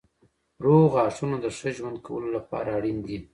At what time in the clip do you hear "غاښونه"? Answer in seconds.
0.93-1.37